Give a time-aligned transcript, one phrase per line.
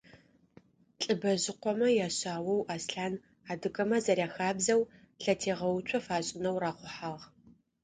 [1.01, 3.13] ЛӀыбэжъыкъомэ яшъаоу Аслъан,
[3.51, 4.81] адыгэмэ зэряхабзэу,
[5.21, 7.23] лъэтегъэуцо фашӏынэу рахъухьагъ.